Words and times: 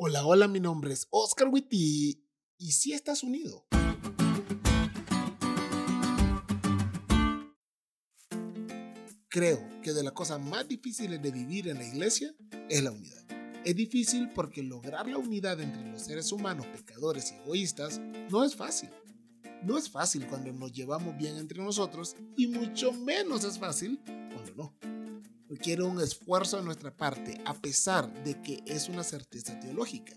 Hola, 0.00 0.24
hola, 0.24 0.46
mi 0.46 0.60
nombre 0.60 0.92
es 0.92 1.08
Oscar 1.10 1.48
Witty. 1.48 2.24
¿Y 2.56 2.70
si 2.70 2.92
estás 2.92 3.24
unido? 3.24 3.66
Creo 9.28 9.68
que 9.82 9.92
de 9.92 10.04
las 10.04 10.12
cosas 10.12 10.40
más 10.40 10.68
difíciles 10.68 11.20
de 11.20 11.32
vivir 11.32 11.66
en 11.66 11.78
la 11.78 11.84
iglesia 11.84 12.32
es 12.68 12.80
la 12.84 12.92
unidad. 12.92 13.26
Es 13.64 13.74
difícil 13.74 14.30
porque 14.36 14.62
lograr 14.62 15.08
la 15.08 15.18
unidad 15.18 15.60
entre 15.60 15.90
los 15.90 16.02
seres 16.02 16.30
humanos 16.30 16.66
pecadores 16.66 17.32
y 17.32 17.34
egoístas 17.34 17.98
no 18.30 18.44
es 18.44 18.54
fácil. 18.54 18.90
No 19.64 19.76
es 19.76 19.90
fácil 19.90 20.28
cuando 20.28 20.52
nos 20.52 20.70
llevamos 20.70 21.18
bien 21.18 21.36
entre 21.38 21.60
nosotros 21.60 22.14
y 22.36 22.46
mucho 22.46 22.92
menos 22.92 23.42
es 23.42 23.58
fácil 23.58 24.00
cuando 24.04 24.54
no 24.54 24.87
requiere 25.48 25.82
un 25.82 26.00
esfuerzo 26.00 26.58
de 26.58 26.64
nuestra 26.64 26.96
parte, 26.96 27.40
a 27.44 27.54
pesar 27.54 28.12
de 28.24 28.40
que 28.42 28.62
es 28.66 28.88
una 28.88 29.02
certeza 29.02 29.58
teológica. 29.60 30.14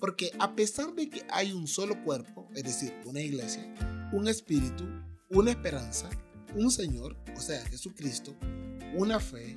Porque 0.00 0.32
a 0.38 0.54
pesar 0.54 0.94
de 0.94 1.08
que 1.08 1.24
hay 1.30 1.52
un 1.52 1.68
solo 1.68 2.02
cuerpo, 2.02 2.48
es 2.54 2.64
decir, 2.64 2.92
una 3.04 3.20
iglesia, 3.20 3.72
un 4.12 4.26
espíritu, 4.28 4.84
una 5.30 5.50
esperanza, 5.50 6.10
un 6.54 6.70
Señor, 6.70 7.16
o 7.36 7.40
sea, 7.40 7.64
Jesucristo, 7.66 8.34
una 8.94 9.20
fe, 9.20 9.56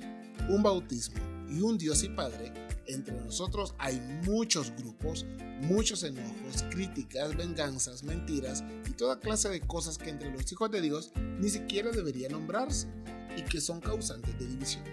un 0.49 0.61
bautismo 0.61 1.19
y 1.49 1.61
un 1.61 1.77
Dios 1.77 2.03
y 2.03 2.09
Padre, 2.09 2.53
entre 2.87 3.19
nosotros 3.19 3.73
hay 3.79 3.99
muchos 4.25 4.71
grupos, 4.77 5.25
muchos 5.61 6.03
enojos, 6.03 6.63
críticas, 6.69 7.35
venganzas, 7.35 8.03
mentiras 8.03 8.63
y 8.87 8.91
toda 8.91 9.19
clase 9.19 9.49
de 9.49 9.61
cosas 9.61 9.97
que 9.97 10.09
entre 10.09 10.31
los 10.31 10.51
hijos 10.51 10.69
de 10.69 10.81
Dios 10.81 11.11
ni 11.39 11.49
siquiera 11.49 11.91
deberían 11.91 12.33
nombrarse 12.33 12.87
y 13.35 13.41
que 13.43 13.59
son 13.59 13.81
causantes 13.81 14.37
de 14.39 14.47
división. 14.47 14.83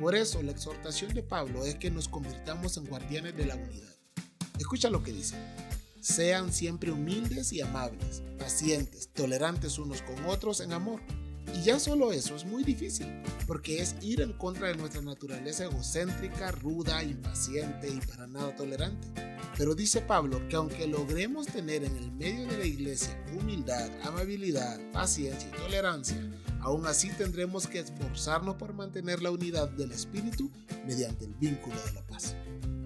Por 0.00 0.14
eso 0.14 0.42
la 0.42 0.52
exhortación 0.52 1.12
de 1.12 1.22
Pablo 1.22 1.66
es 1.66 1.74
que 1.74 1.90
nos 1.90 2.08
convirtamos 2.08 2.78
en 2.78 2.86
guardianes 2.86 3.36
de 3.36 3.44
la 3.44 3.54
unidad. 3.54 3.94
Escucha 4.58 4.88
lo 4.88 5.02
que 5.02 5.12
dice. 5.12 5.36
Sean 6.00 6.54
siempre 6.54 6.90
humildes 6.90 7.52
y 7.52 7.60
amables, 7.60 8.22
pacientes, 8.38 9.10
tolerantes 9.12 9.78
unos 9.78 10.00
con 10.00 10.24
otros 10.24 10.60
en 10.60 10.72
amor. 10.72 11.02
Y 11.54 11.64
ya 11.64 11.78
solo 11.78 12.12
eso 12.12 12.34
es 12.34 12.46
muy 12.46 12.64
difícil, 12.64 13.08
porque 13.46 13.82
es 13.82 13.94
ir 14.00 14.22
en 14.22 14.32
contra 14.32 14.68
de 14.68 14.76
nuestra 14.76 15.02
naturaleza 15.02 15.64
egocéntrica, 15.64 16.50
ruda, 16.50 17.02
impaciente 17.02 17.90
y 17.90 18.00
para 18.06 18.26
nada 18.26 18.56
tolerante. 18.56 19.29
Pero 19.60 19.74
dice 19.74 20.00
Pablo 20.00 20.40
que 20.48 20.56
aunque 20.56 20.86
logremos 20.86 21.46
tener 21.46 21.84
en 21.84 21.94
el 21.94 22.10
medio 22.12 22.46
de 22.46 22.56
la 22.56 22.64
iglesia 22.64 23.22
humildad, 23.38 23.90
amabilidad, 24.04 24.80
paciencia 24.90 25.50
y 25.50 25.58
tolerancia, 25.58 26.16
Aún 26.62 26.86
así 26.86 27.10
tendremos 27.10 27.66
que 27.66 27.80
esforzarnos 27.80 28.56
por 28.56 28.74
mantener 28.74 29.22
la 29.22 29.30
unidad 29.30 29.68
del 29.70 29.92
espíritu 29.92 30.50
mediante 30.86 31.24
el 31.24 31.34
vínculo 31.34 31.76
de 31.86 31.92
la 31.92 32.06
paz. 32.06 32.34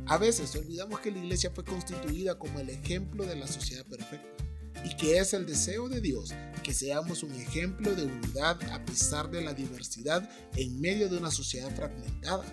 A 0.06 0.19
veces 0.19 0.55
olvidamos 0.55 1.00
que 1.00 1.11
la 1.11 1.19
iglesia 1.19 1.50
fue 1.50 1.64
constituida 1.64 2.39
como 2.39 2.61
el 2.61 2.70
ejemplo 2.70 3.25
de 3.25 3.36
la 3.36 3.47
sociedad 3.47 3.84
perfecta 3.86 4.45
y 4.84 4.97
que 4.97 5.19
es 5.19 5.33
el 5.33 5.47
deseo 5.47 5.89
de 5.89 6.00
Dios 6.00 6.33
que 6.62 6.75
seamos 6.75 7.22
un 7.22 7.33
ejemplo 7.34 7.95
de 7.95 8.05
unidad 8.05 8.62
a 8.72 8.84
pesar 8.84 9.30
de 9.30 9.42
la 9.42 9.55
diversidad 9.55 10.28
en 10.56 10.80
medio 10.80 11.08
de 11.08 11.19
una 11.19 11.30
sociedad 11.30 11.75
fragmentada, 11.75 12.45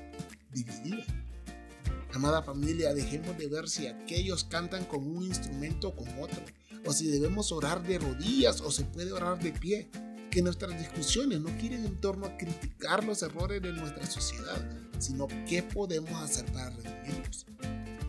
dividida. 0.51 1.05
Amada 2.13 2.43
familia, 2.43 2.93
dejemos 2.93 3.37
de 3.37 3.47
ver 3.47 3.69
si 3.69 3.87
aquellos 3.87 4.43
cantan 4.43 4.83
con 4.83 5.07
un 5.07 5.23
instrumento 5.23 5.89
o 5.89 5.95
con 5.95 6.09
otro, 6.21 6.41
o 6.85 6.91
si 6.91 7.07
debemos 7.07 7.53
orar 7.53 7.81
de 7.83 7.99
rodillas 7.99 8.59
o 8.59 8.69
se 8.69 8.83
puede 8.83 9.13
orar 9.13 9.41
de 9.41 9.53
pie 9.53 9.89
que 10.29 10.41
nuestras 10.41 10.77
discusiones 10.77 11.39
no 11.39 11.49
quieren 11.57 11.85
en 11.85 11.95
torno 12.01 12.25
a 12.25 12.37
criticar 12.37 13.05
los 13.05 13.21
errores 13.23 13.61
de 13.61 13.71
nuestra 13.71 14.05
sociedad, 14.05 14.57
sino 14.99 15.27
qué 15.47 15.63
podemos 15.63 16.11
hacer 16.11 16.45
para 16.51 16.69
redimirlos. 16.71 17.45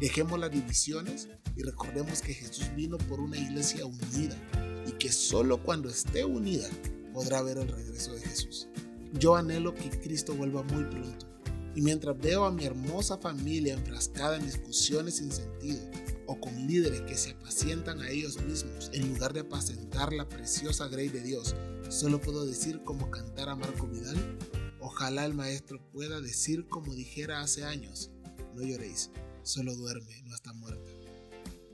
Dejemos 0.01 0.39
las 0.39 0.51
divisiones 0.51 1.29
y 1.57 1.63
recordemos 1.63 2.23
que 2.23 2.35
Jesús 2.35 2.75
vino 2.75 2.99
por 2.99 3.21
una 3.21 3.39
iglesia 3.39 3.87
unida 3.87 4.37
y 4.85 4.93
que 4.93 5.13
solo 5.13 5.63
cuando 5.63 5.89
esté 5.89 6.25
unida 6.25 6.69
podrá 7.13 7.41
ver 7.43 7.59
el 7.59 7.69
regreso 7.69 8.15
de 8.15 8.23
Jesús. 8.23 8.69
Yo 9.13 9.37
anhelo 9.37 9.75
que 9.75 9.91
Cristo 9.91 10.35
vuelva 10.35 10.65
muy 10.65 10.85
pronto 10.85 11.32
y 11.75 11.83
mientras 11.83 12.19
veo 12.19 12.45
a 12.45 12.53
mi 12.53 12.65
hermosa 12.65 13.19
familia 13.19 13.75
enfrascada 13.75 14.37
en 14.37 14.45
discusiones 14.45 15.17
sin 15.17 15.33
sentido 15.33 15.81
o 16.27 16.39
con 16.41 16.67
líderes 16.67 17.03
que 17.03 17.17
se 17.17 17.31
apacientan 17.31 18.01
a 18.01 18.11
ellos 18.11 18.41
mismos 18.43 18.91
en 18.93 19.09
lugar 19.09 19.33
de 19.33 19.41
apacentar 19.41 20.13
la 20.13 20.29
preciosa 20.29 20.89
grey 20.89 21.09
de 21.09 21.23
Dios, 21.23 21.55
solo 21.89 22.21
puedo 22.21 22.47
decir 22.47 22.83
como 22.85 23.11
cantara 23.11 23.57
Marco 23.57 23.87
Vidal, 23.87 24.39
ojalá 24.81 25.25
el 25.25 25.35
maestro 25.35 25.81
pueda 25.93 26.21
decir 26.21 26.69
como 26.69 26.95
dijera 26.95 27.41
hace 27.41 27.65
años, 27.65 28.11
no 28.55 28.63
lloréis, 28.63 29.11
solo 29.43 29.75
duerme, 29.75 30.23
no 30.25 30.35
está 30.35 30.53
muerta. 30.53 30.91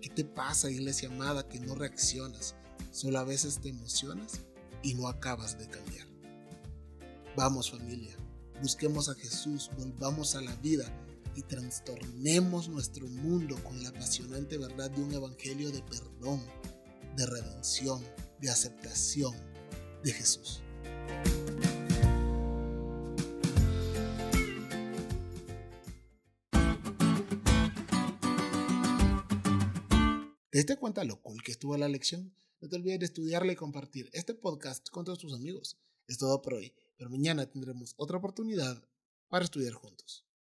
¿Qué 0.00 0.08
te 0.10 0.25
pasa, 0.25 0.70
iglesia 0.70 1.08
amada, 1.08 1.48
que 1.48 1.58
no 1.58 1.75
reaccionas? 1.75 2.54
Solo 2.92 3.19
a 3.19 3.25
veces 3.25 3.60
te 3.60 3.69
emocionas 3.69 4.42
y 4.82 4.94
no 4.94 5.08
acabas 5.08 5.58
de 5.58 5.69
cambiar. 5.69 6.06
Vamos 7.37 7.70
familia, 7.70 8.16
busquemos 8.62 9.08
a 9.08 9.14
Jesús, 9.14 9.70
volvamos 9.76 10.34
a 10.34 10.41
la 10.41 10.54
vida 10.56 10.84
y 11.34 11.42
trastornemos 11.42 12.69
nuestro 12.69 13.06
mundo 13.06 13.56
con 13.62 13.82
la 13.82 13.91
apasionante 13.91 14.58
verdad 14.58 14.91
de 14.91 15.02
un 15.02 15.12
evangelio 15.12 15.70
de 15.70 15.82
perdón, 15.82 16.42
de 17.16 17.26
redención, 17.26 18.02
de 18.41 18.50
aceptación 18.50 19.34
de 20.02 20.12
Jesús. 20.12 20.62
¿Te 30.50 30.58
diste 30.58 30.76
cuenta 30.76 31.04
lo 31.04 31.20
cool 31.22 31.40
que 31.44 31.52
estuvo 31.52 31.76
la 31.76 31.88
lección? 31.88 32.34
No 32.60 32.69
te 32.69 32.75
olvides 32.75 32.98
de 32.98 33.06
estudiarla 33.06 33.52
y 33.52 33.56
compartir 33.56 34.10
este 34.12 34.34
podcast 34.34 34.88
con 34.88 35.04
todos 35.04 35.20
tus 35.20 35.32
amigos. 35.32 35.78
Es 36.08 36.19
todo 36.19 36.42
por 36.42 36.54
hoy, 36.54 36.75
pero 36.98 37.09
mañana 37.09 37.47
tendremos 37.47 37.94
otra 37.97 38.19
oportunidad 38.19 38.84
para 39.28 39.44
estudiar 39.44 39.72
juntos. 39.72 40.28